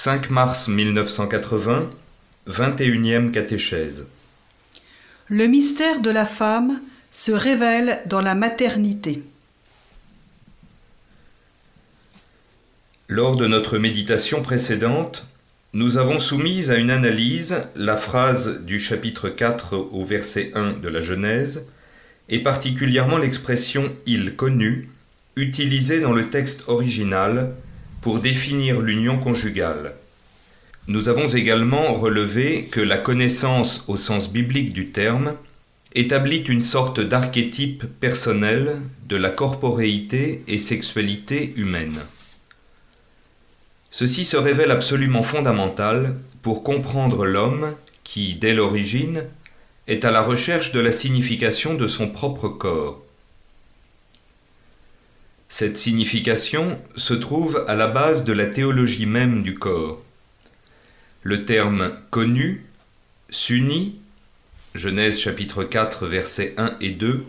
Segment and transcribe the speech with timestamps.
[0.00, 1.90] 5 mars 1980,
[2.48, 4.06] 21e catéchèse.
[5.26, 9.24] Le mystère de la femme se révèle dans la maternité.
[13.08, 15.26] Lors de notre méditation précédente,
[15.72, 20.88] nous avons soumis à une analyse la phrase du chapitre 4 au verset 1 de
[20.88, 21.66] la Genèse,
[22.28, 24.90] et particulièrement l'expression il connu,
[25.34, 27.52] utilisée dans le texte original
[28.00, 29.94] pour définir l'union conjugale.
[30.86, 35.34] Nous avons également relevé que la connaissance au sens biblique du terme
[35.94, 42.00] établit une sorte d'archétype personnel de la corporéité et sexualité humaine.
[43.90, 49.24] Ceci se révèle absolument fondamental pour comprendre l'homme qui, dès l'origine,
[49.88, 53.02] est à la recherche de la signification de son propre corps.
[55.48, 60.02] Cette signification se trouve à la base de la théologie même du corps.
[61.22, 62.66] Le terme connu
[63.30, 63.98] s'unit,
[64.74, 67.24] Genèse chapitre 4 versets 1 et 2,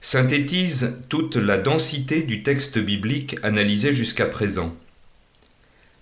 [0.00, 4.76] synthétise toute la densité du texte biblique analysé jusqu'à présent.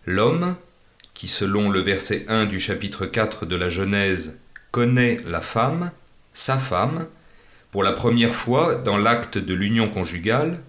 [0.05, 0.57] L'homme,
[1.15, 4.39] qui selon le verset 1 du chapitre 4 de la Genèse
[4.71, 5.91] connaît la femme,
[6.35, 7.07] sa femme,
[7.71, 10.61] pour la première fois dans l'acte de l'union conjugale,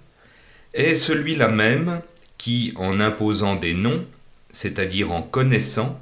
[0.77, 2.01] est celui-là même
[2.37, 4.05] qui, en imposant des noms,
[4.51, 5.99] c'est-à-dire en connaissant,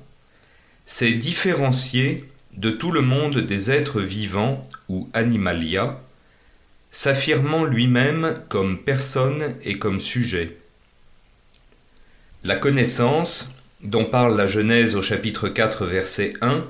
[0.85, 5.99] s'est différencié de tout le monde des êtres vivants ou animalia,
[6.91, 10.57] s'affirmant lui-même comme personne et comme sujet.
[12.43, 13.49] La connaissance,
[13.81, 16.63] dont parle la Genèse au chapitre 4 verset 1,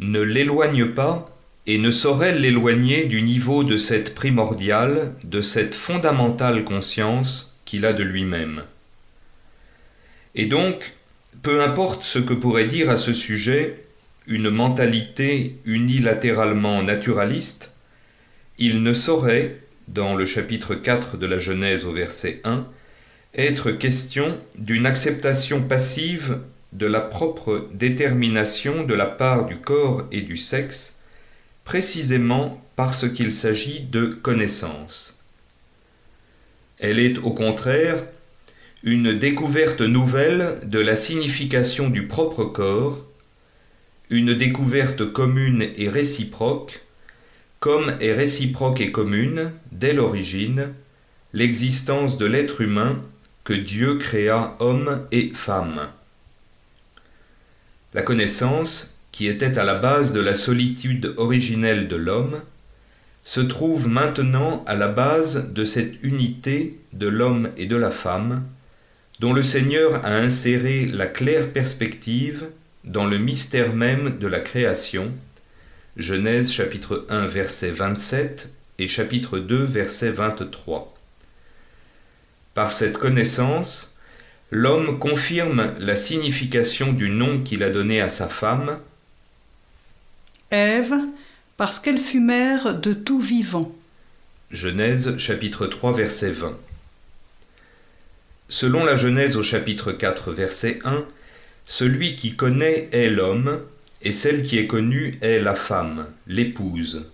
[0.00, 1.37] ne l'éloigne pas
[1.68, 7.92] et ne saurait l'éloigner du niveau de cette primordiale, de cette fondamentale conscience qu'il a
[7.92, 8.62] de lui-même.
[10.34, 10.94] Et donc,
[11.42, 13.84] peu importe ce que pourrait dire à ce sujet
[14.26, 17.70] une mentalité unilatéralement naturaliste,
[18.56, 19.58] il ne saurait,
[19.88, 22.66] dans le chapitre 4 de la Genèse au verset 1,
[23.34, 26.38] être question d'une acceptation passive
[26.72, 30.97] de la propre détermination de la part du corps et du sexe
[31.68, 35.18] précisément parce qu'il s'agit de connaissance.
[36.78, 38.06] Elle est au contraire
[38.82, 43.04] une découverte nouvelle de la signification du propre corps,
[44.08, 46.80] une découverte commune et réciproque,
[47.60, 50.72] comme est réciproque et commune, dès l'origine,
[51.34, 52.96] l'existence de l'être humain
[53.44, 55.88] que Dieu créa homme et femme.
[57.92, 62.40] La connaissance qui était à la base de la solitude originelle de l'homme,
[63.24, 68.44] se trouve maintenant à la base de cette unité de l'homme et de la femme,
[69.20, 72.46] dont le Seigneur a inséré la claire perspective
[72.84, 75.12] dans le mystère même de la création.
[75.96, 80.94] Genèse chapitre 1 verset 27 et chapitre 2 verset 23.
[82.54, 83.98] Par cette connaissance,
[84.50, 88.78] l'homme confirme la signification du nom qu'il a donné à sa femme
[90.50, 90.94] Ève,
[91.58, 93.70] parce qu'elle fut mère de tout vivant.
[94.50, 96.56] Genèse chapitre 3 verset 20.
[98.48, 101.04] Selon la Genèse au chapitre 4 verset 1,
[101.66, 103.60] celui qui connaît est l'homme,
[104.00, 107.10] et celle qui est connue est la femme, l'épouse.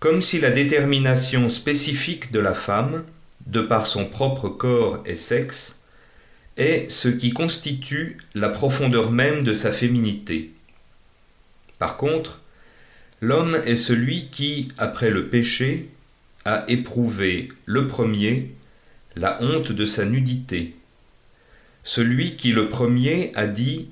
[0.00, 3.04] Comme si la détermination spécifique de la femme,
[3.46, 5.80] de par son propre corps et sexe,
[6.56, 10.53] est ce qui constitue la profondeur même de sa féminité.
[11.84, 12.40] Par contre,
[13.20, 15.90] l'homme est celui qui, après le péché,
[16.46, 18.52] a éprouvé le premier
[19.16, 20.76] la honte de sa nudité.
[21.82, 23.90] Celui qui le premier a dit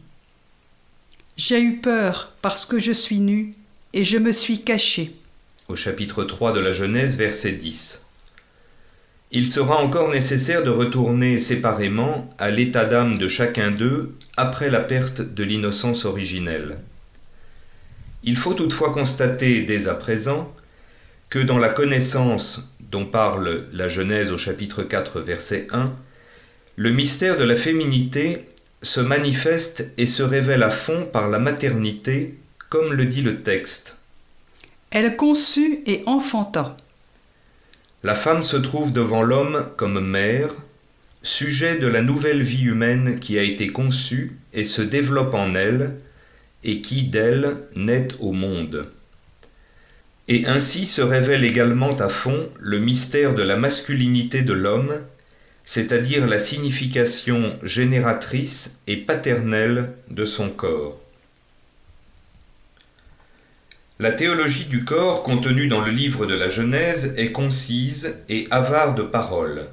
[1.37, 3.51] J'ai eu peur parce que je suis nu
[3.93, 5.13] et je me suis caché.
[5.69, 8.07] Au chapitre 3 de la Genèse, verset 10.
[9.33, 14.81] Il sera encore nécessaire de retourner séparément à l'état d'âme de chacun d'eux après la
[14.81, 16.79] perte de l'innocence originelle.
[18.25, 20.55] Il faut toutefois constater dès à présent
[21.29, 25.93] que dans la connaissance dont parle la Genèse au chapitre 4 verset 1,
[26.77, 28.47] le mystère de la féminité
[28.83, 32.35] se manifeste et se révèle à fond par la maternité,
[32.69, 33.97] comme le dit le texte.
[34.91, 36.77] Elle conçut et enfanta.
[38.03, 40.51] La femme se trouve devant l'homme comme mère,
[41.23, 45.95] sujet de la nouvelle vie humaine qui a été conçue et se développe en elle,
[46.65, 48.87] et qui d'elle naît au monde.
[50.29, 55.01] Et ainsi se révèle également à fond le mystère de la masculinité de l'homme,
[55.65, 60.99] c'est-à-dire la signification génératrice et paternelle de son corps.
[63.99, 68.95] La théologie du corps contenue dans le livre de la Genèse est concise et avare
[68.95, 69.69] de paroles.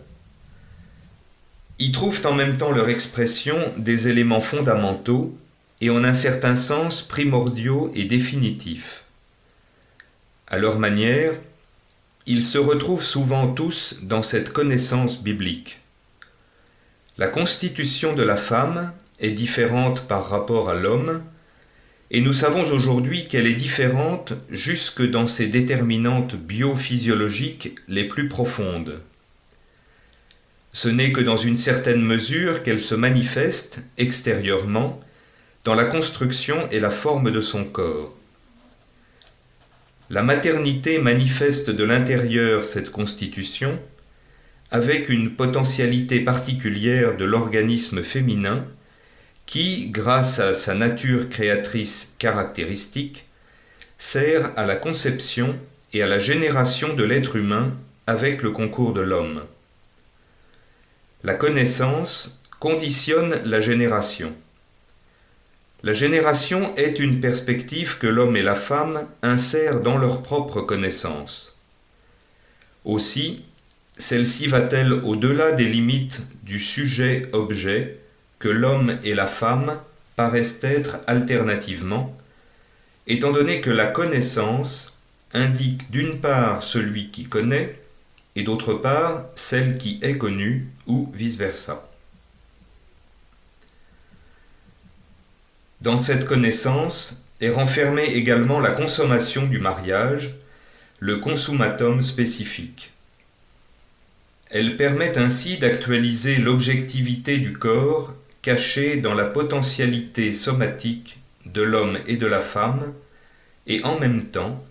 [1.80, 5.36] Y trouvent en même temps leur expression des éléments fondamentaux
[5.81, 9.03] et en un certain sens primordiaux et définitifs.
[10.47, 11.33] À leur manière,
[12.25, 15.79] ils se retrouvent souvent tous dans cette connaissance biblique.
[17.17, 21.21] La constitution de la femme est différente par rapport à l'homme,
[22.11, 28.99] et nous savons aujourd'hui qu'elle est différente jusque dans ses déterminantes biophysiologiques les plus profondes.
[30.71, 34.99] Ce n'est que dans une certaine mesure qu'elle se manifeste extérieurement
[35.63, 38.15] dans la construction et la forme de son corps.
[40.09, 43.79] La maternité manifeste de l'intérieur cette constitution
[44.71, 48.65] avec une potentialité particulière de l'organisme féminin
[49.45, 53.25] qui, grâce à sa nature créatrice caractéristique,
[53.97, 55.55] sert à la conception
[55.94, 57.73] et à la génération de l'être humain
[58.07, 59.41] avec le concours de l'homme.
[61.23, 64.33] La connaissance conditionne la génération.
[65.81, 71.57] La génération est une perspective que l'homme et la femme insèrent dans leur propre connaissance.
[72.83, 73.43] Aussi,
[73.97, 77.97] celle-ci va-t-elle au-delà des limites du sujet-objet
[78.39, 79.77] que l'homme et la femme
[80.17, 82.13] paraissent être alternativement,
[83.07, 84.97] étant donné que la connaissance
[85.33, 87.79] indique d'une part celui qui connaît
[88.35, 91.88] et d'autre part celle qui est connue ou vice-versa.
[95.81, 100.35] Dans cette connaissance est renfermée également la consommation du mariage,
[100.99, 102.91] le consummatum spécifique.
[104.49, 112.17] Elle permet ainsi d'actualiser l'objectivité du corps caché dans la potentialité somatique de l'homme et
[112.17, 112.93] de la femme,
[113.67, 114.63] et en même temps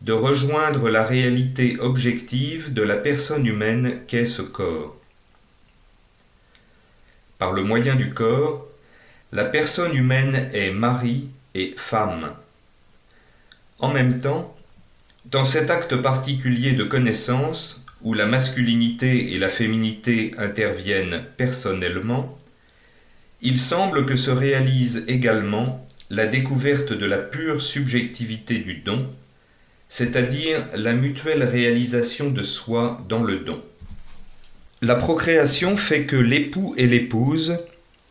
[0.00, 4.96] de rejoindre la réalité objective de la personne humaine qu'est ce corps.
[7.38, 8.63] Par le moyen du corps,
[9.34, 11.26] la personne humaine est mari
[11.56, 12.30] et femme.
[13.80, 14.56] En même temps,
[15.24, 22.38] dans cet acte particulier de connaissance, où la masculinité et la féminité interviennent personnellement,
[23.42, 29.10] il semble que se réalise également la découverte de la pure subjectivité du don,
[29.88, 33.60] c'est-à-dire la mutuelle réalisation de soi dans le don.
[34.80, 37.58] La procréation fait que l'époux et l'épouse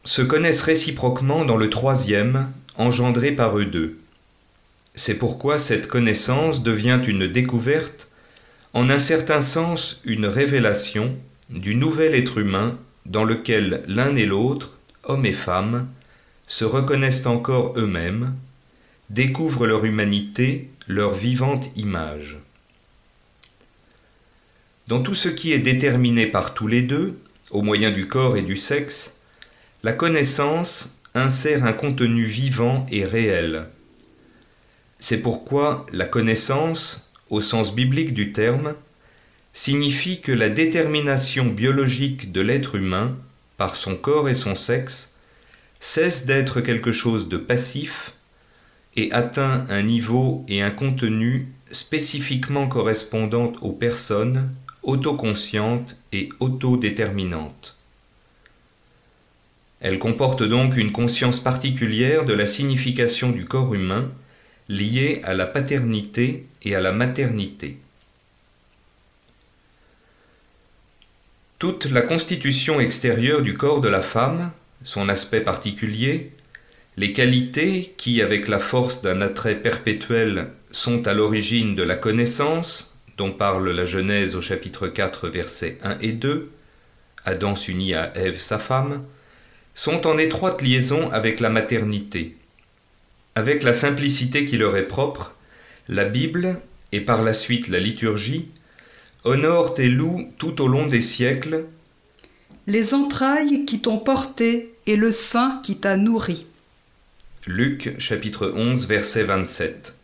[0.04, 3.98] se connaissent réciproquement dans le troisième, engendré par eux deux.
[4.96, 8.10] C'est pourquoi cette connaissance devient une découverte,
[8.74, 11.16] en un certain sens une révélation
[11.50, 15.88] du nouvel être humain dans lequel l'un et l'autre, homme et femme,
[16.48, 18.34] se reconnaissent encore eux-mêmes,
[19.10, 22.40] découvrent leur humanité, leur vivante image.
[24.88, 27.18] Dans tout ce qui est déterminé par tous les deux,
[27.52, 29.18] au moyen du corps et du sexe,
[29.84, 33.66] la connaissance insère un contenu vivant et réel.
[35.00, 38.76] C'est pourquoi la connaissance, au sens biblique du terme,
[39.54, 43.18] signifie que la détermination biologique de l'être humain,
[43.58, 45.16] par son corps et son sexe,
[45.82, 48.14] cesse d'être quelque chose de passif
[48.96, 54.50] et atteint un niveau et un contenu spécifiquement correspondant aux personnes
[54.82, 57.78] autoconscientes et autodéterminantes.
[59.84, 64.10] Elle comporte donc une conscience particulière de la signification du corps humain
[64.70, 67.78] liée à la paternité et à la maternité.
[71.60, 74.52] Toute la constitution extérieure du corps de la femme,
[74.86, 76.32] son aspect particulier,
[76.96, 82.98] les qualités qui, avec la force d'un attrait perpétuel, sont à l'origine de la connaissance,
[83.18, 86.52] dont parle la Genèse au chapitre 4 versets 1 et 2,
[87.26, 89.04] Adam s'unit à Ève sa femme,
[89.76, 92.36] sont en étroite liaison avec la maternité.
[93.36, 95.36] Avec la simplicité qui leur est propre,
[95.88, 96.60] la Bible,
[96.92, 98.50] et par la suite la liturgie,
[99.24, 101.66] honorent et louent tout au long des siècles
[102.68, 106.46] les entrailles qui t'ont porté et le sein qui t'a nourri.
[107.46, 109.96] Luc chapitre 11 verset 27.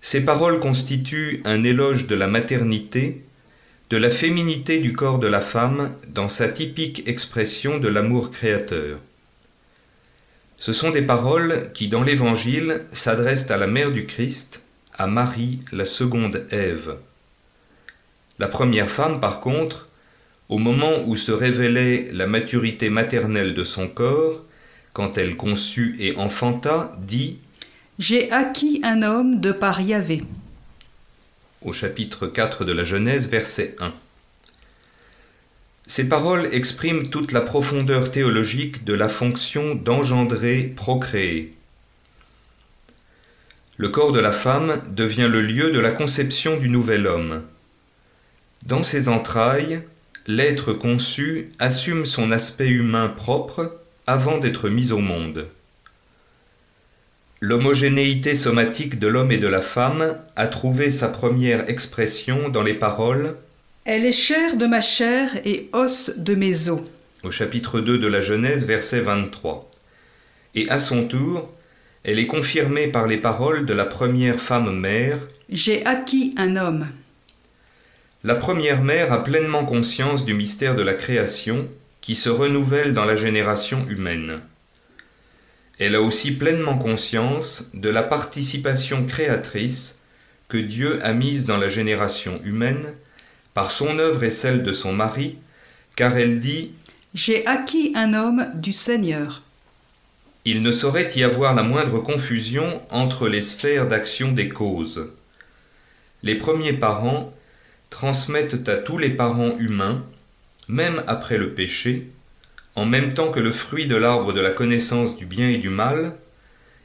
[0.00, 3.22] Ces paroles constituent un éloge de la maternité
[3.90, 8.98] de la féminité du corps de la femme dans sa typique expression de l'amour créateur.
[10.58, 14.60] Ce sont des paroles qui, dans l'Évangile, s'adressent à la mère du Christ,
[14.96, 16.98] à Marie, la seconde Ève.
[18.38, 19.88] La première femme, par contre,
[20.48, 24.44] au moment où se révélait la maturité maternelle de son corps,
[24.92, 27.38] quand elle conçut et enfanta, dit
[27.98, 30.22] J'ai acquis un homme de par Yahvé.
[31.62, 33.92] Au chapitre 4 de la Genèse, verset 1.
[35.86, 41.52] Ces paroles expriment toute la profondeur théologique de la fonction d'engendrer, procréer.
[43.76, 47.42] Le corps de la femme devient le lieu de la conception du nouvel homme.
[48.64, 49.82] Dans ses entrailles,
[50.26, 55.46] l'être conçu assume son aspect humain propre avant d'être mis au monde.
[57.42, 62.74] L'homogénéité somatique de l'homme et de la femme a trouvé sa première expression dans les
[62.74, 63.34] paroles
[63.86, 66.82] Elle est chair de ma chair et os de mes os.
[67.22, 69.70] au chapitre 2 de la Genèse, verset 23.
[70.54, 71.50] Et à son tour,
[72.04, 75.16] elle est confirmée par les paroles de la première femme mère.
[75.48, 76.88] J'ai acquis un homme.
[78.22, 81.66] La première mère a pleinement conscience du mystère de la création
[82.02, 84.40] qui se renouvelle dans la génération humaine.
[85.80, 90.02] Elle a aussi pleinement conscience de la participation créatrice
[90.48, 92.92] que Dieu a mise dans la génération humaine
[93.54, 95.38] par son œuvre et celle de son mari,
[95.96, 96.72] car elle dit
[97.14, 99.42] J'ai acquis un homme du Seigneur.
[100.44, 105.08] Il ne saurait y avoir la moindre confusion entre les sphères d'action des causes.
[106.22, 107.32] Les premiers parents
[107.88, 110.04] transmettent à tous les parents humains,
[110.68, 112.10] même après le péché,
[112.74, 115.68] en même temps que le fruit de l'arbre de la connaissance du bien et du
[115.68, 116.14] mal,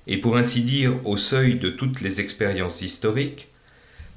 [0.08, 3.48] et pour ainsi dire au seuil de toutes les expériences historiques,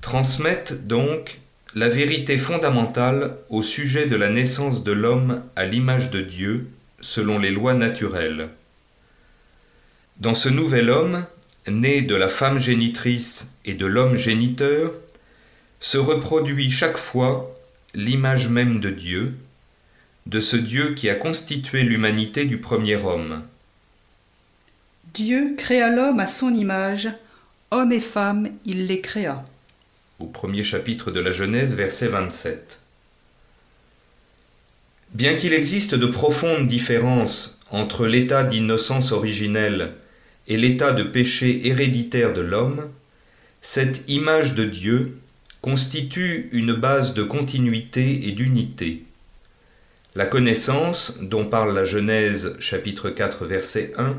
[0.00, 1.38] transmettent donc
[1.74, 6.68] la vérité fondamentale au sujet de la naissance de l'homme à l'image de Dieu,
[7.00, 8.48] selon les lois naturelles.
[10.18, 11.24] Dans ce nouvel homme,
[11.68, 14.92] né de la femme génitrice et de l'homme géniteur,
[15.80, 17.54] se reproduit chaque fois
[17.94, 19.34] l'image même de Dieu,
[20.28, 23.42] de ce Dieu qui a constitué l'humanité du premier homme.
[25.14, 27.08] Dieu créa l'homme à son image,
[27.70, 29.42] homme et femme, il les créa.
[30.18, 32.78] Au premier chapitre de la Genèse, verset 27.
[35.14, 39.94] Bien qu'il existe de profondes différences entre l'état d'innocence originelle
[40.46, 42.90] et l'état de péché héréditaire de l'homme,
[43.62, 45.18] cette image de Dieu
[45.62, 49.07] constitue une base de continuité et d'unité.
[50.18, 54.16] La connaissance, dont parle la Genèse chapitre 4 verset 1,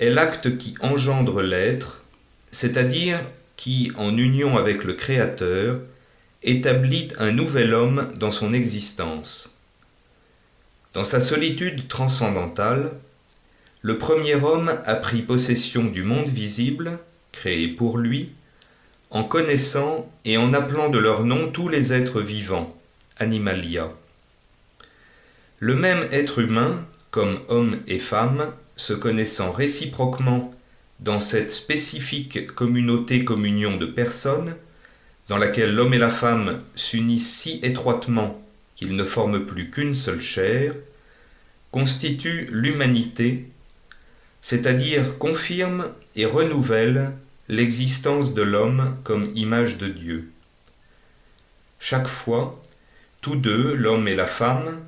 [0.00, 2.02] est l'acte qui engendre l'être,
[2.50, 3.20] c'est-à-dire
[3.54, 5.78] qui, en union avec le Créateur,
[6.42, 9.56] établit un nouvel homme dans son existence.
[10.94, 12.90] Dans sa solitude transcendantale,
[13.82, 16.98] le premier homme a pris possession du monde visible,
[17.30, 18.30] créé pour lui,
[19.10, 22.76] en connaissant et en appelant de leur nom tous les êtres vivants,
[23.16, 23.92] animalia.
[25.60, 30.54] Le même être humain, comme homme et femme, se connaissant réciproquement
[31.00, 34.56] dans cette spécifique communauté-communion de personnes,
[35.28, 38.42] dans laquelle l'homme et la femme s'unissent si étroitement
[38.74, 40.72] qu'ils ne forment plus qu'une seule chair,
[41.72, 43.44] constitue l'humanité,
[44.40, 47.12] c'est-à-dire confirme et renouvelle
[47.48, 50.30] l'existence de l'homme comme image de Dieu.
[51.78, 52.62] Chaque fois,
[53.20, 54.80] tous deux, l'homme et la femme,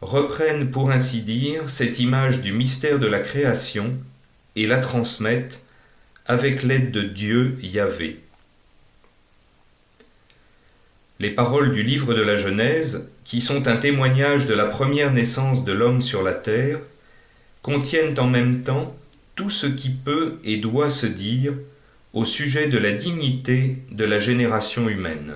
[0.00, 3.96] reprennent pour ainsi dire cette image du mystère de la création
[4.56, 5.64] et la transmettent
[6.26, 8.20] avec l'aide de Dieu Yahvé.
[11.20, 15.64] Les paroles du livre de la Genèse, qui sont un témoignage de la première naissance
[15.64, 16.78] de l'homme sur la terre,
[17.62, 18.96] contiennent en même temps
[19.34, 21.54] tout ce qui peut et doit se dire
[22.12, 25.34] au sujet de la dignité de la génération humaine.